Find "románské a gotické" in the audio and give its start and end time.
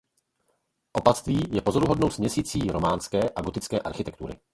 2.71-3.79